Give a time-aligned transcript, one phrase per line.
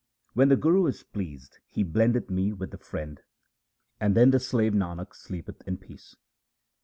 [0.33, 3.21] When the Guru is pleased he blendeth me with the Friend,
[3.99, 6.15] and then the slave Nanak sleepeth in peace.